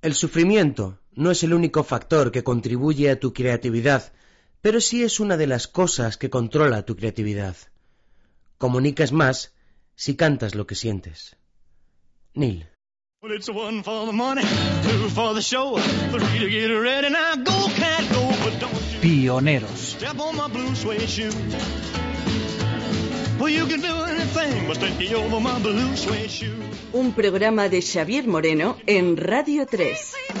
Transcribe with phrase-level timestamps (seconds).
[0.00, 4.12] El sufrimiento no es el único factor que contribuye a tu creatividad,
[4.60, 7.56] pero sí es una de las cosas que controla tu creatividad.
[8.58, 9.52] Comunicas más
[9.96, 11.36] si cantas lo que sientes.
[12.34, 12.68] Neil.
[13.20, 17.10] Well, it's one for the money, two for the show, three to get ready.
[17.10, 19.96] Now go, cat, go, but don't you Pioneros.
[19.98, 21.32] step on my blue suede shoe.
[23.40, 24.07] Well, you can do anything
[26.92, 30.37] Un programa de Xavier Moreno en Radio 3.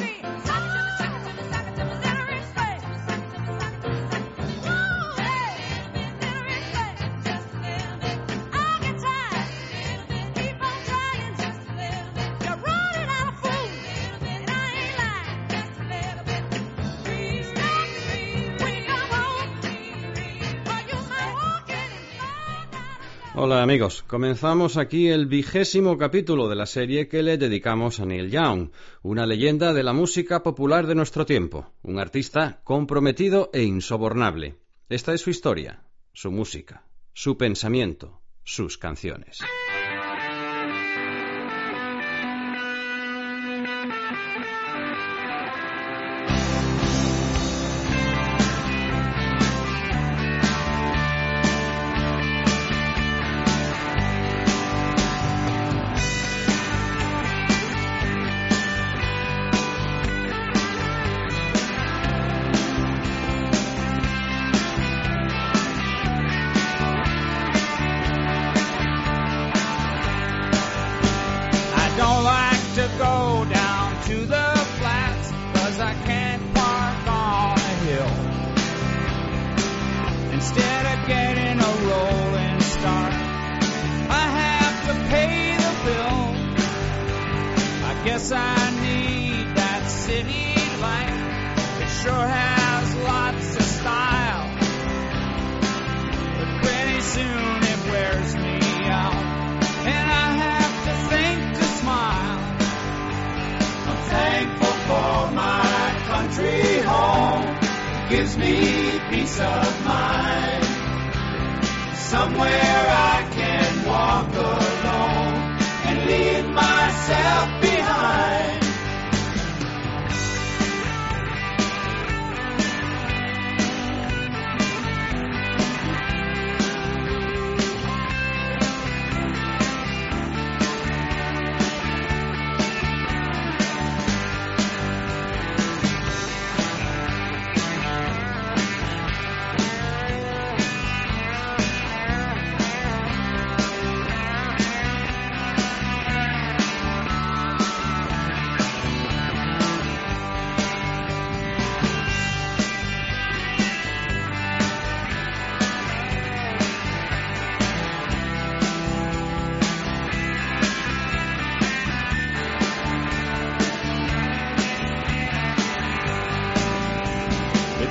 [23.40, 28.32] Hola amigos, comenzamos aquí el vigésimo capítulo de la serie que le dedicamos a Neil
[28.32, 28.70] Young,
[29.02, 34.56] una leyenda de la música popular de nuestro tiempo, un artista comprometido e insobornable.
[34.88, 39.38] Esta es su historia, su música, su pensamiento, sus canciones.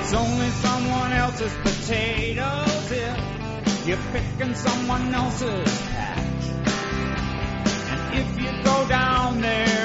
[0.00, 6.44] It's only someone else's potatoes if you're picking someone else's patch.
[7.90, 9.77] And if you go down there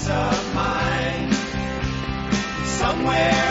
[0.00, 1.34] peace of mind.
[2.64, 3.49] Somewhere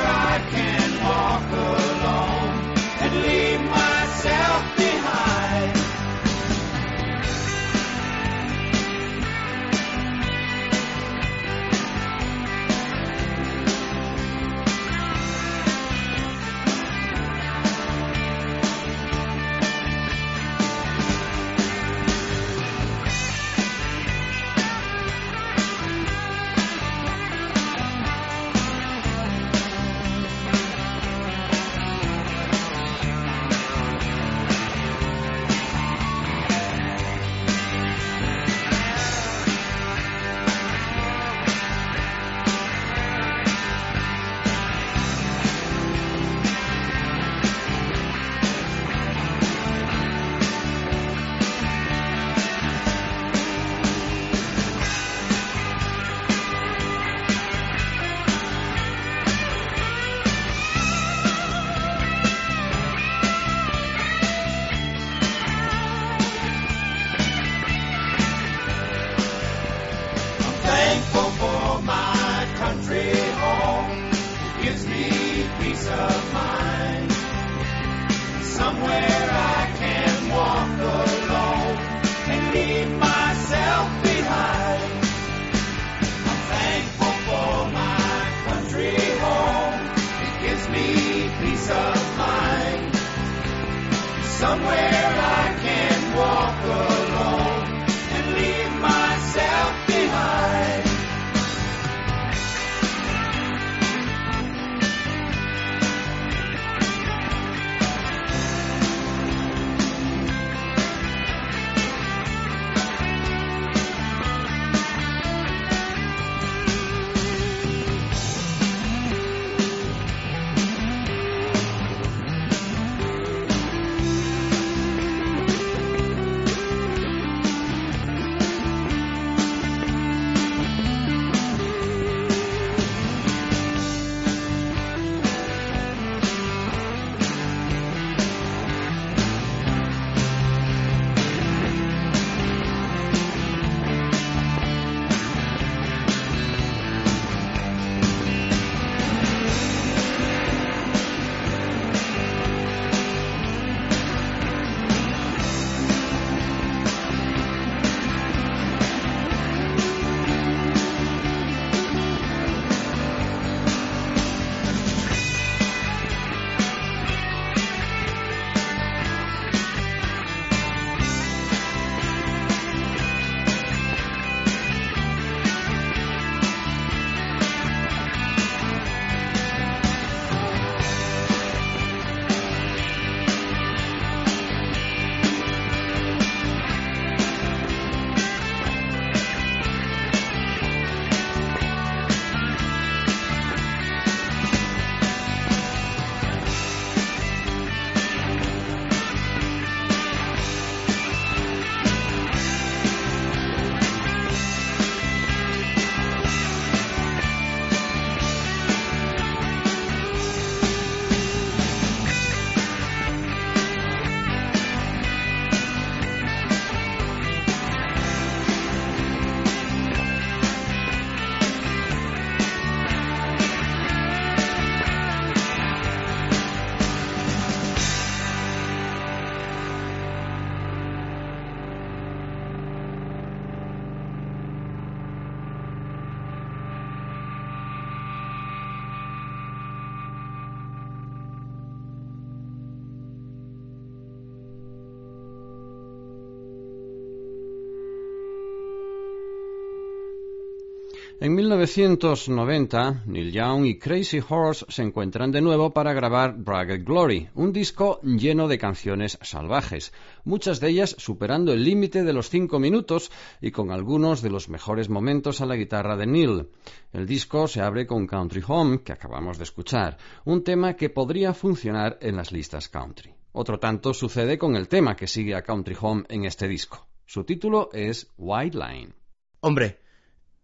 [251.59, 257.51] 1990, Neil Young y Crazy Horse se encuentran de nuevo para grabar Rugged Glory, un
[257.51, 259.91] disco lleno de canciones salvajes,
[260.23, 263.11] muchas de ellas superando el límite de los cinco minutos
[263.41, 266.47] y con algunos de los mejores momentos a la guitarra de Neil.
[266.93, 271.33] El disco se abre con Country Home, que acabamos de escuchar, un tema que podría
[271.33, 273.13] funcionar en las listas country.
[273.33, 276.87] Otro tanto sucede con el tema que sigue a Country Home en este disco.
[277.05, 278.93] Su título es White Line.
[279.41, 279.79] Hombre,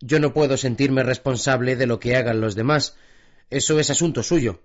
[0.06, 2.96] yo no puedo sentirme responsable de lo que hagan los demás.
[3.50, 4.62] Eso es asunto suyo.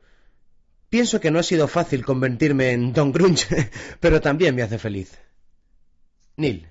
[0.90, 3.70] Pienso que no ha sido fácil convertirme en Don Grunge,
[4.00, 5.18] pero también me hace feliz.
[6.36, 6.69] Neil.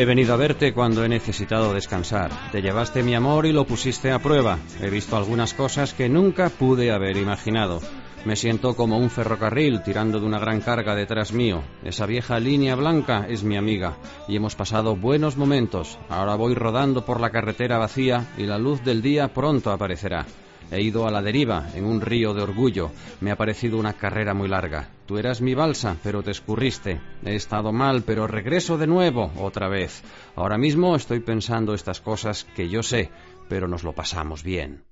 [0.00, 2.30] He venido a verte cuando he necesitado descansar.
[2.52, 4.58] Te llevaste mi amor y lo pusiste a prueba.
[4.80, 7.82] He visto algunas cosas que nunca pude haber imaginado.
[8.24, 11.62] Me siento como un ferrocarril tirando de una gran carga detrás mío.
[11.84, 15.98] Esa vieja línea blanca es mi amiga y hemos pasado buenos momentos.
[16.08, 20.24] Ahora voy rodando por la carretera vacía y la luz del día pronto aparecerá.
[20.70, 22.90] He ido a la deriva, en un río de orgullo.
[23.20, 24.88] Me ha parecido una carrera muy larga.
[25.06, 27.00] Tú eras mi balsa, pero te escurriste.
[27.24, 30.02] He estado mal, pero regreso de nuevo, otra vez.
[30.36, 33.10] Ahora mismo estoy pensando estas cosas que yo sé,
[33.48, 34.84] pero nos lo pasamos bien.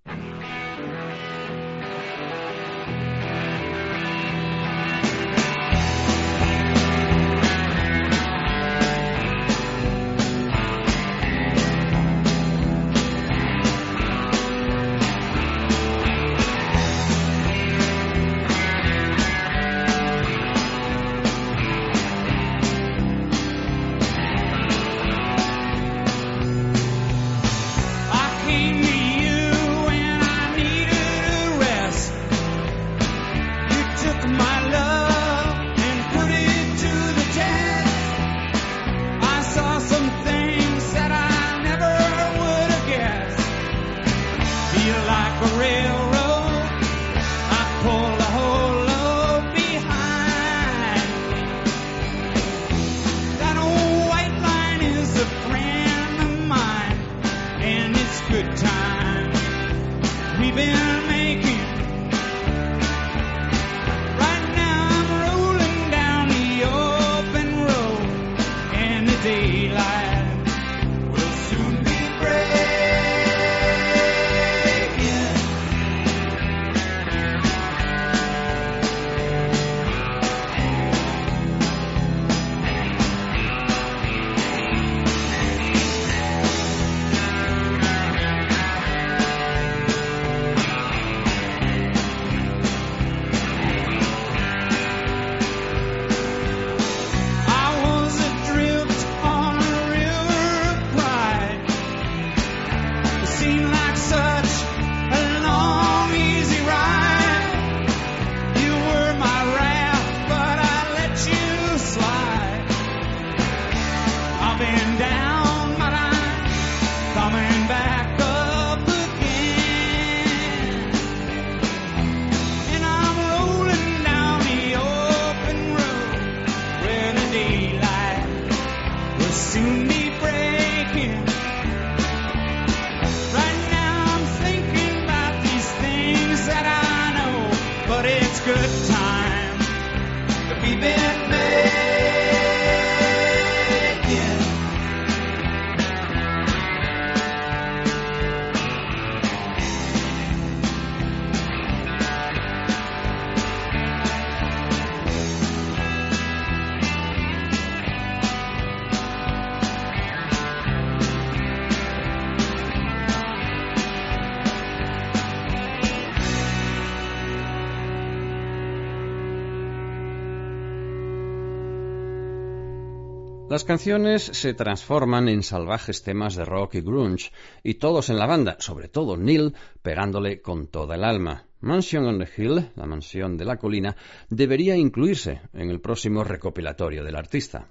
[173.50, 178.26] Las canciones se transforman en salvajes temas de rock y grunge, y todos en la
[178.26, 181.46] banda, sobre todo Neil, pegándole con toda el alma.
[181.60, 183.96] Mansion on the Hill, la mansión de la colina,
[184.28, 187.68] debería incluirse en el próximo recopilatorio del artista.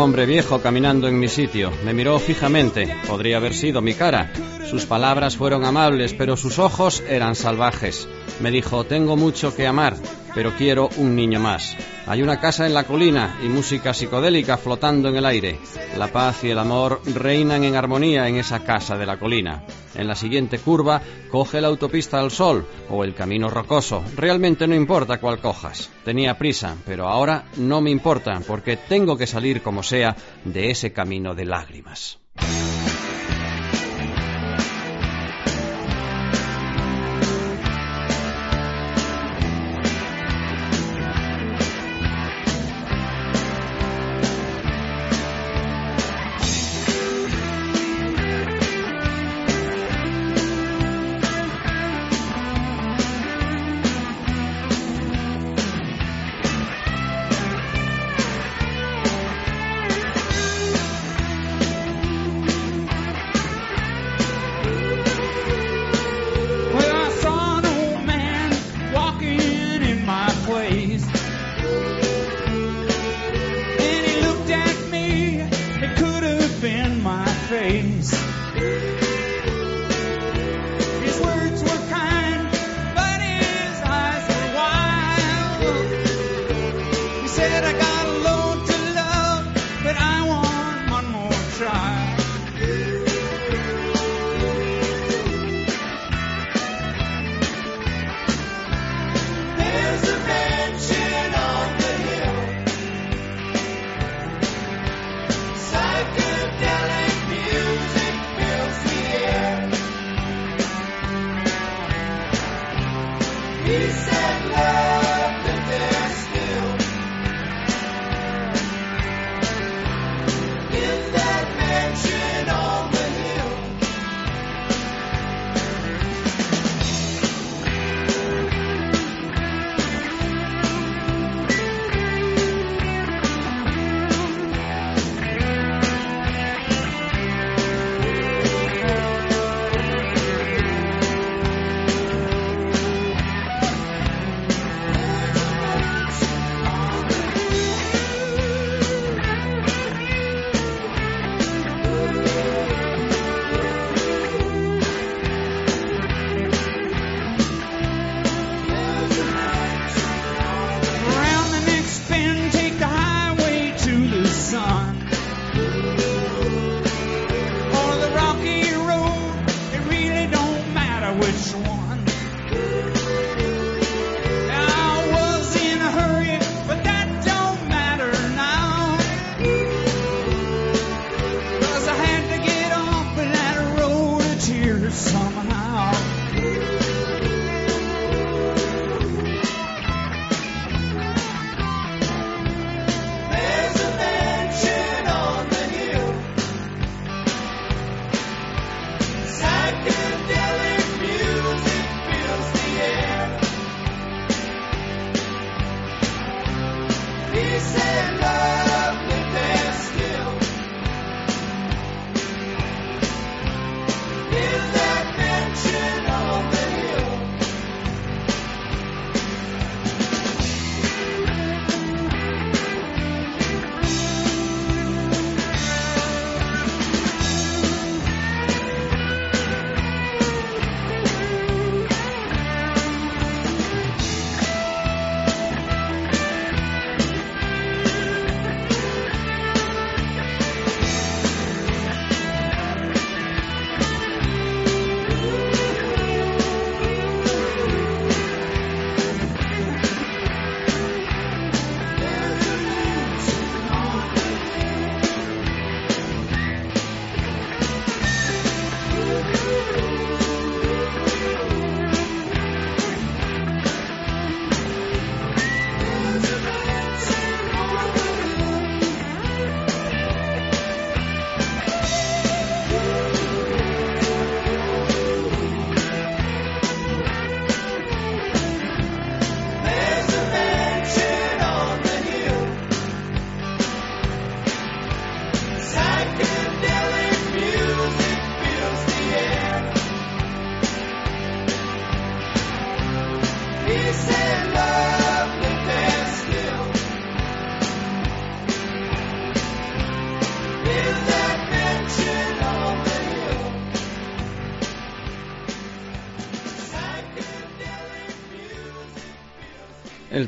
[0.00, 1.70] Hombre viejo caminando en mi sitio.
[1.84, 2.94] Me miró fijamente.
[3.06, 4.32] Podría haber sido mi cara.
[4.68, 8.08] Sus palabras fueron amables, pero sus ojos eran salvajes.
[8.40, 9.96] Me dijo, tengo mucho que amar,
[10.34, 11.76] pero quiero un niño más.
[12.06, 15.58] Hay una casa en la colina y música psicodélica flotando en el aire.
[15.96, 19.64] La paz y el amor reinan en armonía en esa casa de la colina.
[19.94, 24.02] En la siguiente curva, coge la autopista al sol o el camino rocoso.
[24.16, 25.90] Realmente no importa cuál cojas.
[26.04, 30.92] Tenía prisa, pero ahora no me importa porque tengo que salir como sea de ese
[30.92, 32.19] camino de lágrimas.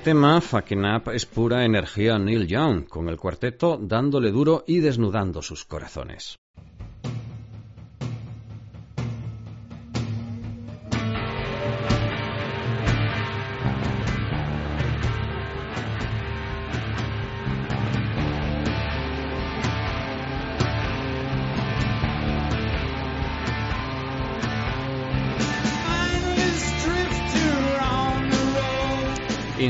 [0.02, 5.42] Tema Fucking Up es pura energía Neil Young, con el cuarteto dándole duro y desnudando
[5.42, 6.40] sus corazones.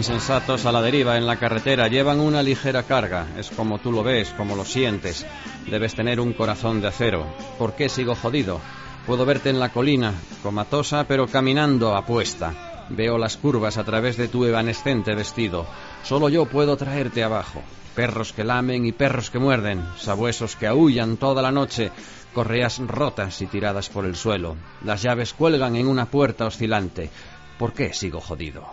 [0.02, 3.28] Insensatos a la deriva en la carretera llevan una ligera carga.
[3.38, 5.24] Es como tú lo ves, como lo sientes.
[5.70, 7.24] Debes tener un corazón de acero.
[7.56, 8.60] ¿Por qué sigo jodido?
[9.06, 10.12] Puedo verte en la colina,
[10.42, 12.88] comatosa pero caminando apuesta.
[12.88, 15.68] Veo las curvas a través de tu evanescente vestido.
[16.02, 17.62] Solo yo puedo traerte abajo.
[17.94, 21.92] Perros que lamen y perros que muerden, sabuesos que aullan toda la noche,
[22.34, 24.56] correas rotas y tiradas por el suelo.
[24.82, 27.08] Las llaves cuelgan en una puerta oscilante.
[27.56, 28.66] ¿Por qué sigo jodido?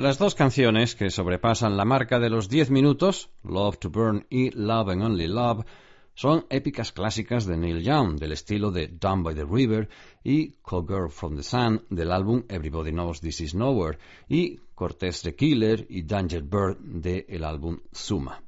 [0.00, 4.48] Las dos canciones que sobrepasan la marca de los 10 minutos, Love to Burn y
[4.48, 5.66] Love and Only Love,
[6.14, 9.90] son épicas clásicas de Neil Young, del estilo de Down by the River
[10.24, 15.20] y Call Girl from the Sun, del álbum Everybody Knows This Is Nowhere, y Cortez
[15.20, 18.42] the Killer y Danger Bird del álbum Zuma.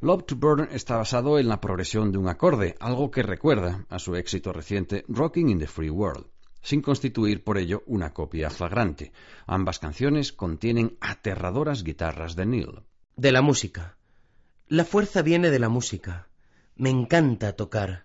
[0.00, 4.00] Love to Burn está basado en la progresión de un acorde, algo que recuerda a
[4.00, 6.26] su éxito reciente Rocking in the Free World,
[6.68, 9.10] sin constituir por ello una copia flagrante.
[9.46, 12.82] Ambas canciones contienen aterradoras guitarras de Neil.
[13.16, 13.96] De la música.
[14.66, 16.28] La fuerza viene de la música.
[16.76, 18.04] Me encanta tocar.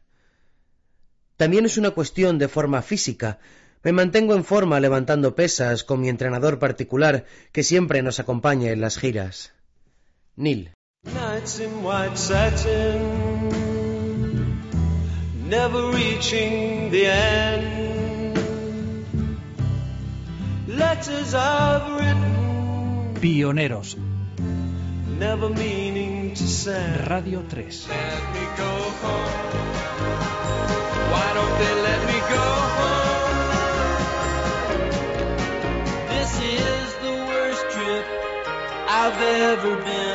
[1.35, 3.39] También es una cuestión de forma física.
[3.83, 8.79] Me mantengo en forma levantando pesas con mi entrenador particular que siempre nos acompaña en
[8.79, 9.53] las giras.
[10.37, 10.71] Neil.
[11.03, 13.01] Nights in white satin,
[15.49, 17.82] never reaching the end.
[20.75, 23.95] Letters I've written, Pioneros,
[25.19, 27.11] never meaning to send.
[27.11, 27.63] Radio 3.
[27.89, 28.71] Let me go
[29.03, 29.29] home.
[31.11, 32.45] Why don't they let me go
[32.79, 33.39] home?
[36.09, 38.05] This is the worst trip
[38.89, 40.12] I've ever been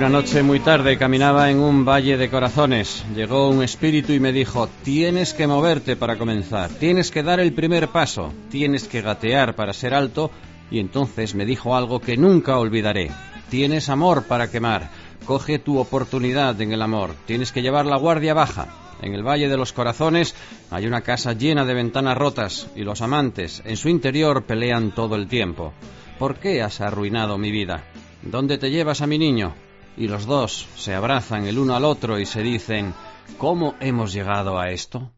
[0.00, 3.04] Una noche muy tarde caminaba en un valle de corazones.
[3.14, 7.52] Llegó un espíritu y me dijo, tienes que moverte para comenzar, tienes que dar el
[7.52, 10.30] primer paso, tienes que gatear para ser alto
[10.70, 13.10] y entonces me dijo algo que nunca olvidaré.
[13.50, 14.88] Tienes amor para quemar,
[15.26, 18.68] coge tu oportunidad en el amor, tienes que llevar la guardia baja.
[19.02, 20.34] En el Valle de los Corazones
[20.70, 25.14] hay una casa llena de ventanas rotas y los amantes en su interior pelean todo
[25.14, 25.74] el tiempo.
[26.18, 27.84] ¿Por qué has arruinado mi vida?
[28.22, 29.52] ¿Dónde te llevas a mi niño?
[29.96, 32.94] Y los dos se abrazan el uno al otro y se dicen,
[33.38, 35.10] ¿cómo hemos llegado a esto?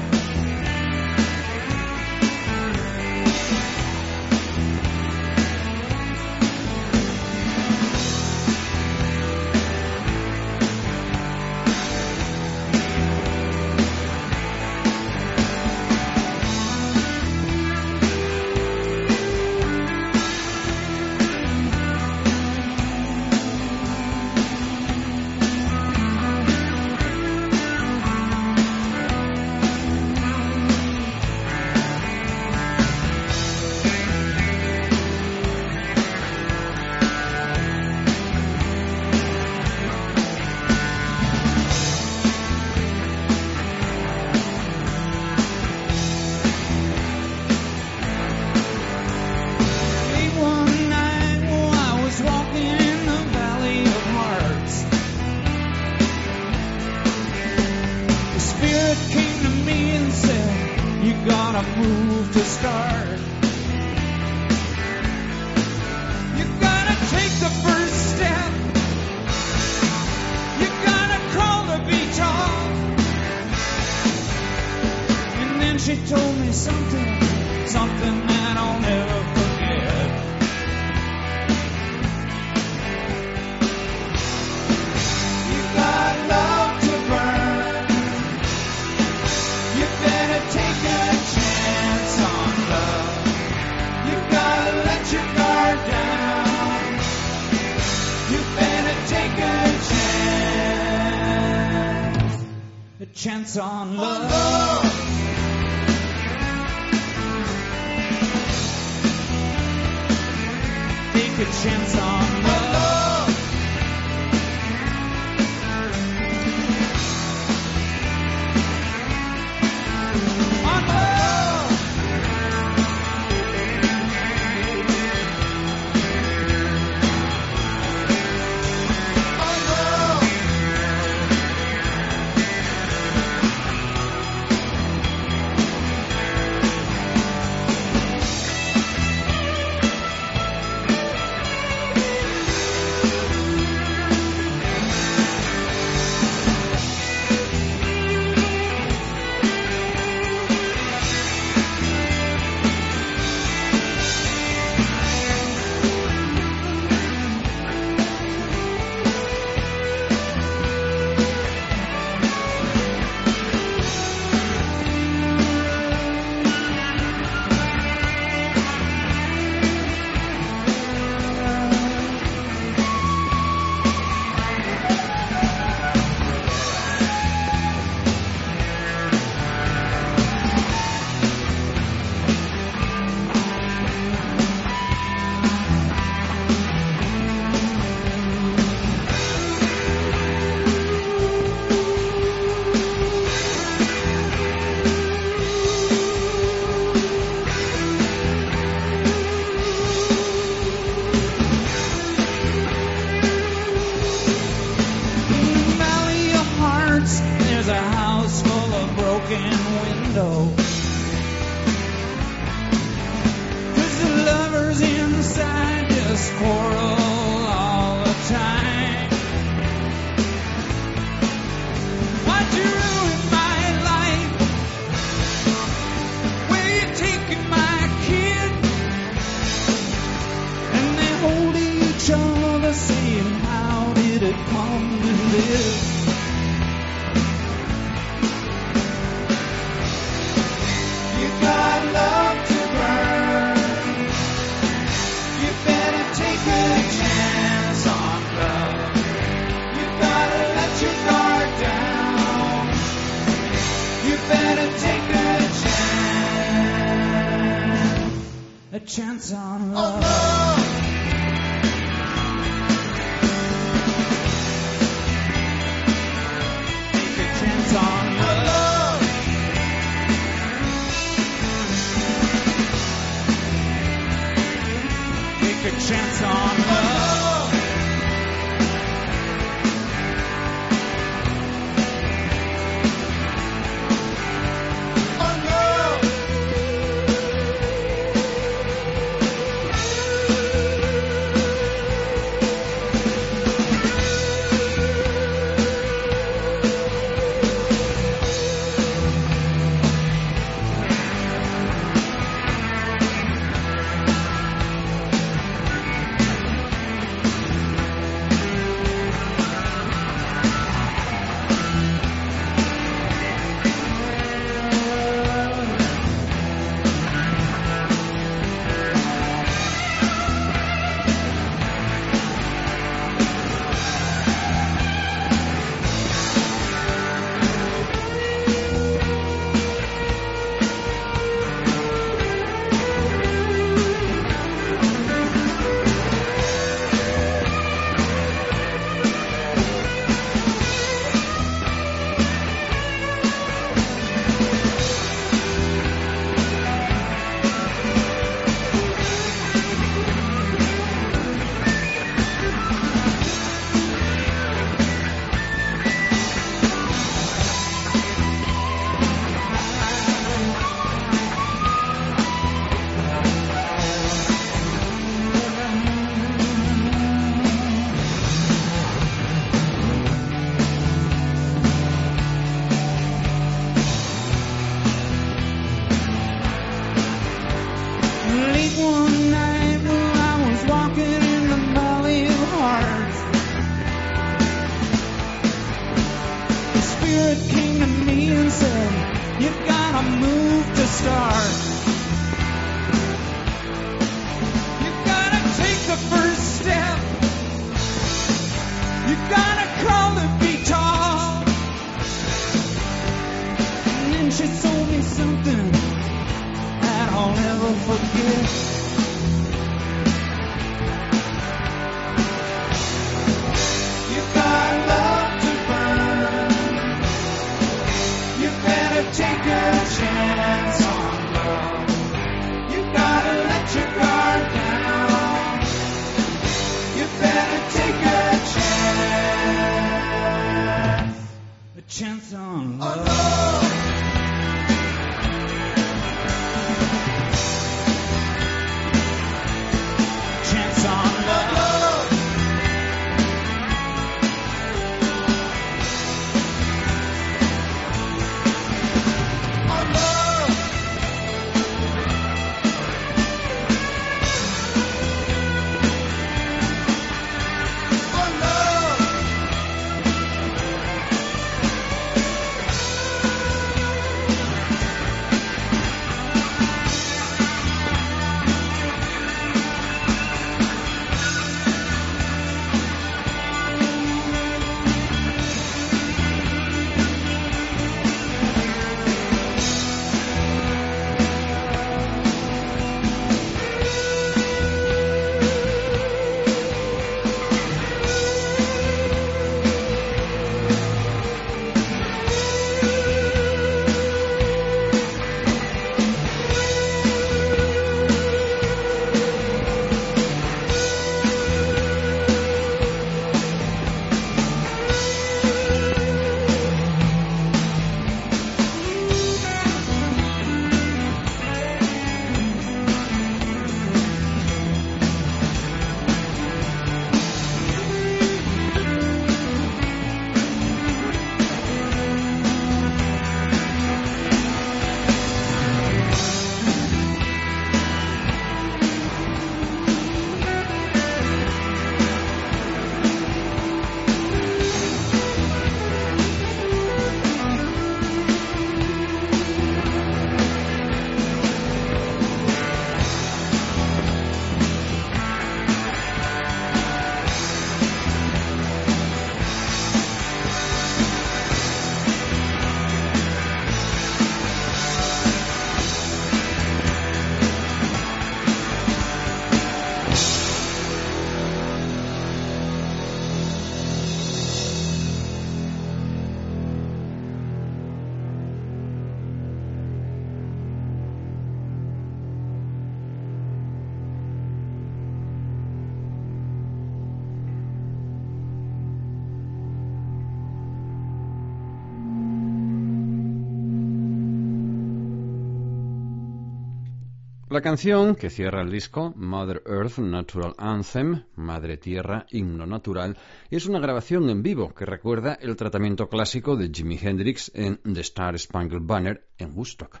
[587.50, 593.18] La canción que cierra el disco, Mother Earth Natural Anthem, Madre Tierra, Himno Natural,
[593.50, 598.00] es una grabación en vivo que recuerda el tratamiento clásico de Jimi Hendrix en The
[598.00, 600.00] Star Spangled Banner en Woodstock.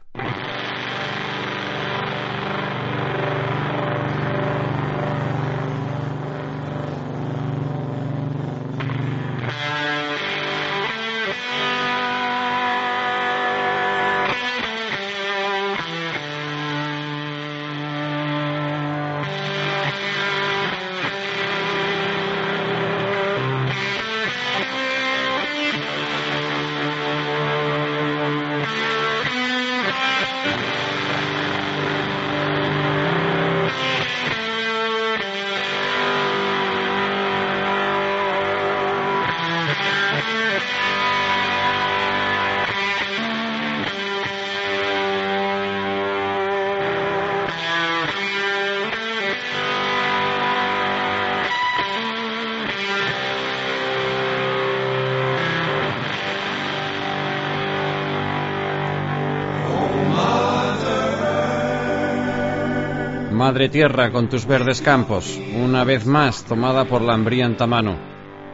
[63.68, 67.98] Tierra con tus verdes campos, una vez más tomada por la hambrienta mano.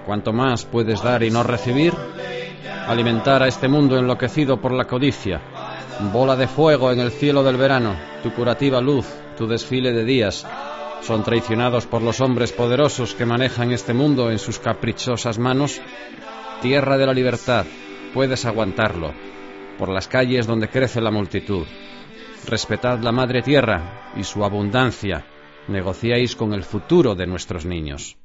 [0.07, 1.93] Cuanto más puedes dar y no recibir,
[2.87, 5.41] alimentar a este mundo enloquecido por la codicia.
[6.13, 9.07] Bola de fuego en el cielo del verano, tu curativa luz,
[9.37, 10.47] tu desfile de días,
[11.03, 15.81] son traicionados por los hombres poderosos que manejan este mundo en sus caprichosas manos.
[16.63, 17.65] Tierra de la libertad,
[18.13, 19.13] puedes aguantarlo,
[19.79, 21.67] por las calles donde crece la multitud.
[22.51, 25.25] Respetad la madre tierra y su abundancia.
[25.69, 28.17] Negociáis con el futuro de nuestros niños.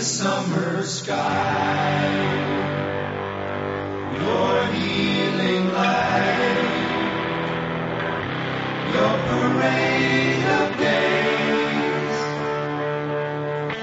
[0.00, 2.08] the summer sky.
[4.16, 6.72] Your healing light,
[8.94, 12.18] your parade of days,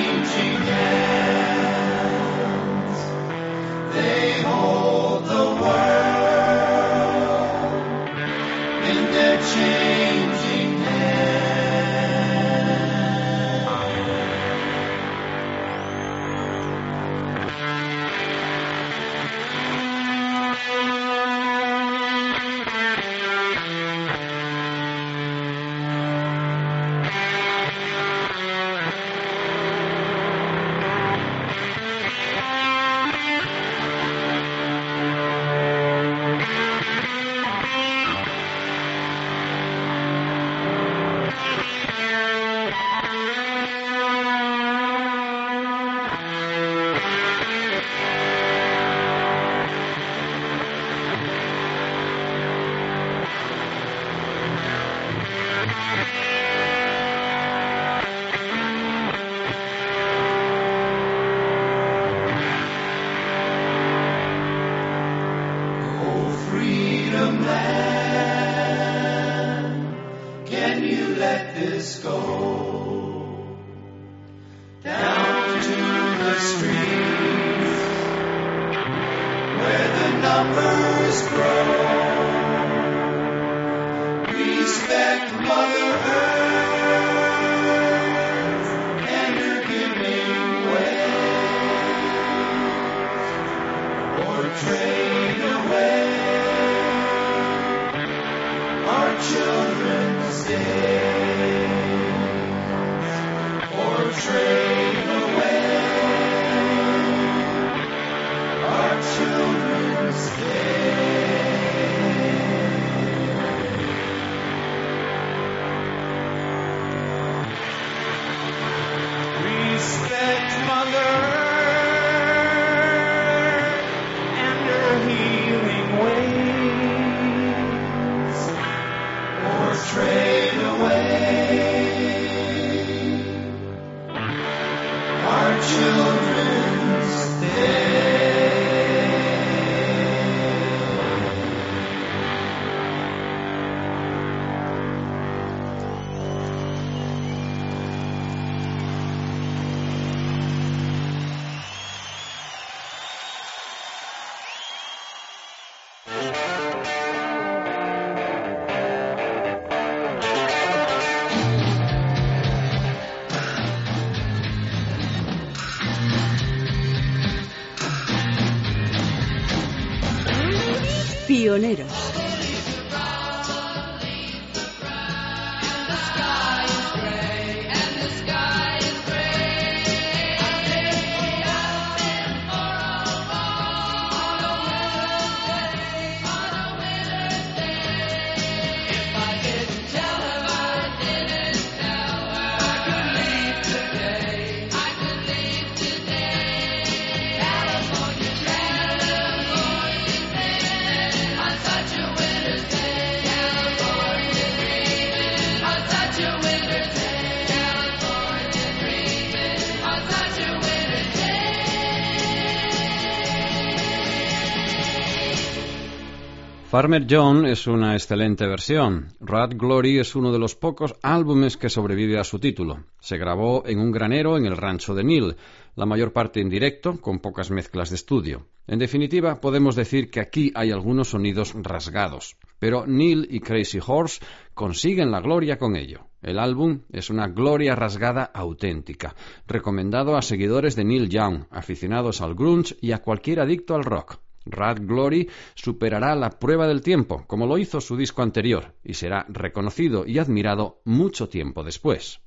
[216.75, 219.13] Farmer John es una excelente versión.
[219.21, 222.87] Rat Glory es uno de los pocos álbumes que sobrevive a su título.
[222.99, 225.37] Se grabó en un granero en el rancho de Neil,
[225.77, 228.49] la mayor parte en directo, con pocas mezclas de estudio.
[228.67, 234.21] En definitiva, podemos decir que aquí hay algunos sonidos rasgados, pero Neil y Crazy Horse
[234.53, 236.09] consiguen la gloria con ello.
[236.23, 239.15] El álbum es una gloria rasgada auténtica,
[239.47, 244.24] recomendado a seguidores de Neil Young, aficionados al grunge y a cualquier adicto al rock.
[244.47, 249.27] Rad Glory superará la prueba del tiempo, como lo hizo su disco anterior, y será
[249.29, 252.21] reconocido y admirado mucho tiempo después.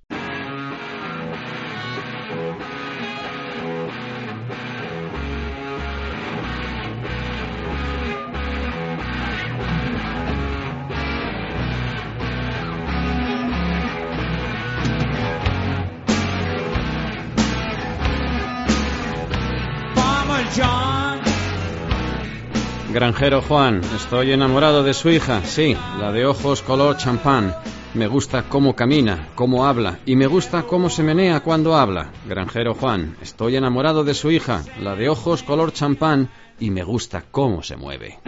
[23.18, 27.56] Granjero Juan, estoy enamorado de su hija, sí, la de ojos color champán.
[27.96, 32.12] Me gusta cómo camina, cómo habla y me gusta cómo se menea cuando habla.
[32.28, 37.24] Granjero Juan, estoy enamorado de su hija, la de ojos color champán y me gusta
[37.32, 38.20] cómo se mueve.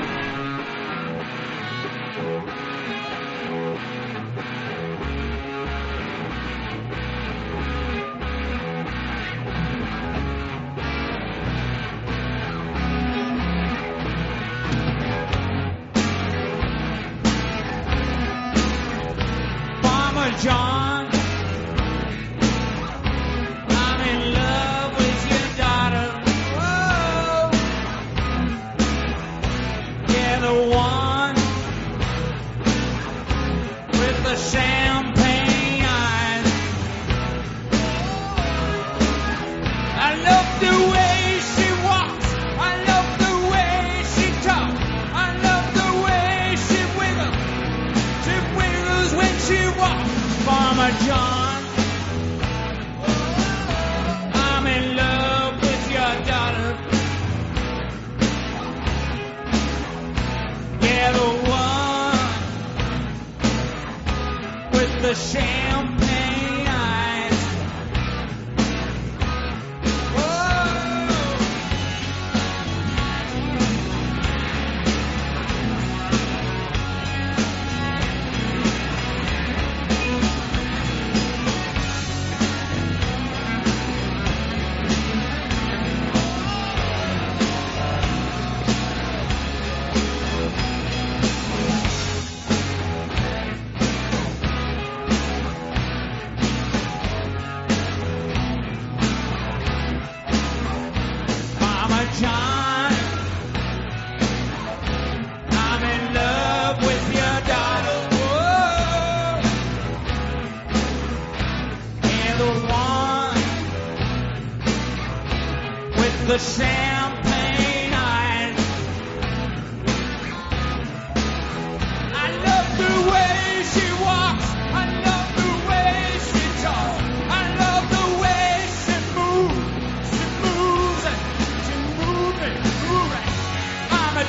[20.40, 20.89] John.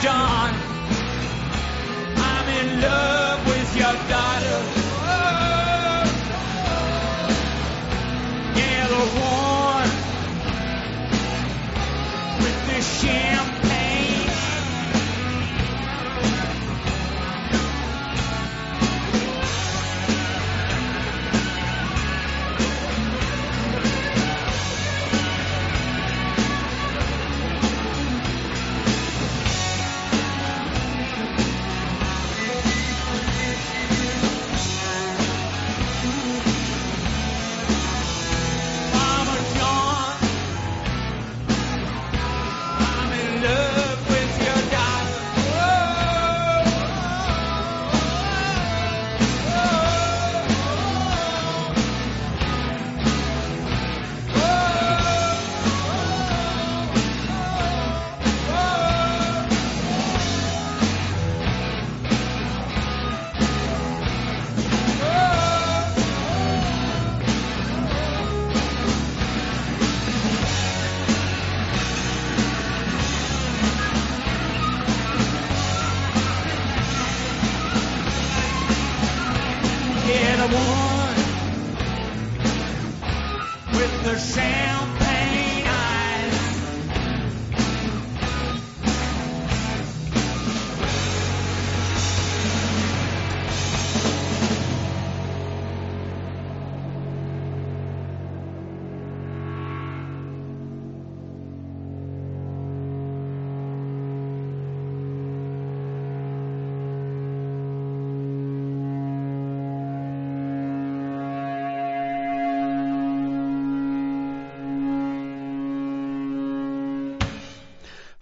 [0.00, 0.54] I'm a John.
[2.16, 3.09] I'm in love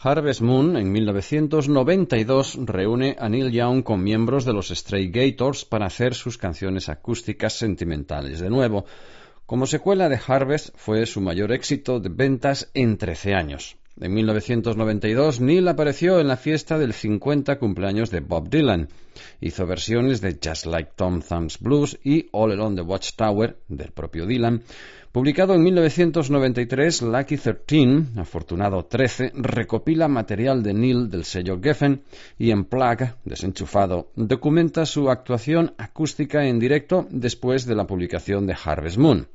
[0.01, 5.86] Harvest Moon en 1992 reúne a Neil Young con miembros de los Stray Gators para
[5.86, 8.38] hacer sus canciones acústicas sentimentales.
[8.38, 8.84] De nuevo,
[9.44, 13.76] como secuela de Harvest fue su mayor éxito de ventas en 13 años.
[14.01, 18.88] En 1992 Neil apareció en la fiesta del 50 cumpleaños de Bob Dylan.
[19.40, 24.24] Hizo versiones de Just Like Tom Thumb's Blues y All Along the Watchtower del propio
[24.26, 24.62] Dylan.
[25.11, 32.03] Publicado en 1993, Lucky 13, afortunado 13, recopila material de Neil del sello Geffen
[32.38, 38.57] y en Plug, desenchufado, documenta su actuación acústica en directo después de la publicación de
[38.64, 39.26] Harvest Moon.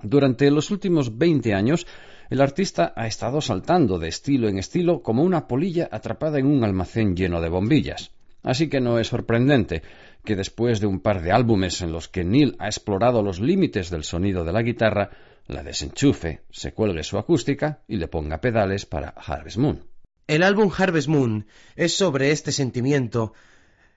[0.00, 1.86] Durante los últimos 20 años,
[2.30, 6.64] el artista ha estado saltando de estilo en estilo como una polilla atrapada en un
[6.64, 8.10] almacén lleno de bombillas.
[8.42, 9.82] Así que no es sorprendente
[10.24, 13.90] que después de un par de álbumes en los que Neil ha explorado los límites
[13.90, 15.10] del sonido de la guitarra,
[15.46, 19.82] la desenchufe, se cuelgue su acústica y le ponga pedales para Harvest Moon.
[20.26, 21.46] El álbum Harvest Moon
[21.76, 23.34] es sobre este sentimiento,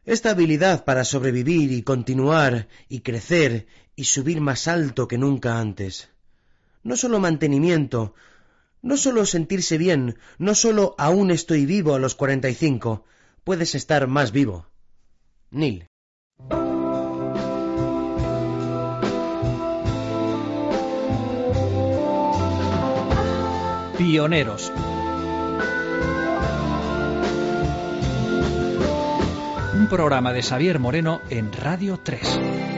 [0.06, 6.10] esta habilidad para sobrevivir y continuar y crecer y subir más alto que nunca antes.
[6.88, 8.14] No solo mantenimiento,
[8.82, 13.04] no solo sentirse bien, no solo aún estoy vivo a los 45,
[13.44, 14.68] puedes estar más vivo.
[15.52, 15.90] Neil.
[23.98, 24.72] Pioneros.
[29.74, 32.77] Un programa de Xavier Moreno en Radio 3.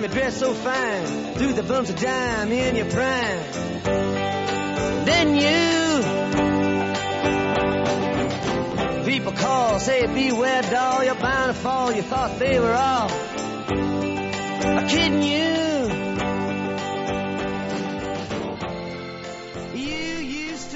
[0.00, 3.42] Time, you dressed so fine, threw the bumps of dime in your prime.
[5.04, 6.04] Then you,
[9.04, 11.92] people call, say beware, doll, you're bound to fall.
[11.92, 13.08] You thought they were all
[14.88, 15.22] kidding.
[15.22, 15.79] You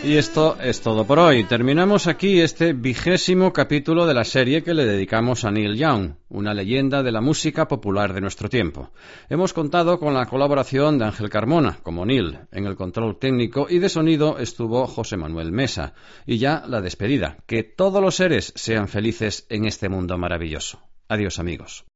[0.06, 1.44] Y esto es todo por hoy.
[1.44, 6.52] Terminamos aquí este vigésimo capítulo de la serie que le dedicamos a Neil Young, una
[6.52, 8.90] leyenda de la música popular de nuestro tiempo.
[9.30, 12.38] Hemos contado con la colaboración de Ángel Carmona, como Neil.
[12.52, 15.94] En el control técnico y de sonido estuvo José Manuel Mesa.
[16.26, 17.38] Y ya la despedida.
[17.46, 20.80] Que todos los seres sean felices en este mundo maravilloso.
[21.08, 21.86] Adiós amigos.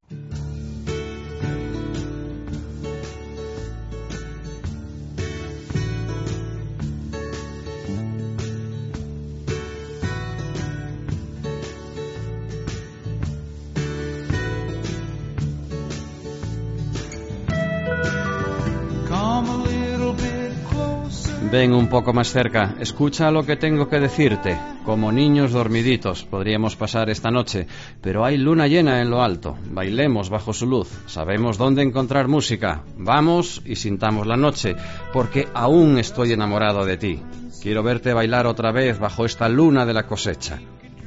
[21.51, 24.59] Ven un poco más cerca, escucha lo que tengo que decirte.
[24.85, 27.67] Como niños dormiditos podríamos pasar esta noche,
[28.03, 29.57] pero hay luna llena en lo alto.
[29.71, 32.83] Bailemos bajo su luz, sabemos dónde encontrar música.
[32.99, 34.77] Vamos y sintamos la noche,
[35.11, 37.23] porque aún estoy enamorado de ti.
[37.63, 40.59] Quiero verte bailar otra vez bajo esta luna de la cosecha.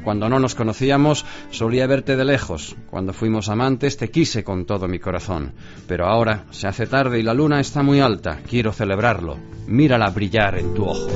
[0.04, 2.76] Cuando no nos conocíamos, solía verte de lejos.
[2.90, 5.54] Cuando fuimos amantes, te quise con todo mi corazón.
[5.88, 8.40] Pero ahora se hace tarde y la luna está muy alta.
[8.48, 9.38] Quiero celebrarlo.
[9.68, 11.08] Mírala brillar en tu ojo.